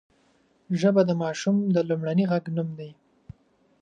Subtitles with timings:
[0.79, 2.91] ژبه د ماشوم د لومړني غږ نوم دی